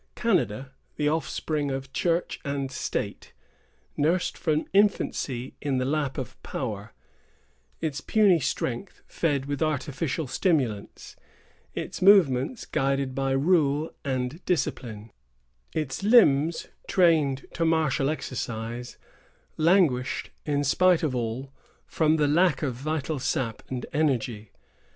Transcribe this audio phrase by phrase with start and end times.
[0.15, 3.33] Canada, the offspring of Church and State,
[3.95, 6.91] nursed from infancy in the lap of power,
[7.81, 11.15] its puny strength fed with artificial stimulants,
[11.75, 15.11] its movements guided by rule and discipline,
[15.71, 18.97] its limbs trained to martial exercise,
[19.55, 21.53] languished, in spite of all,
[21.85, 24.51] from the lack of vital sap and energy.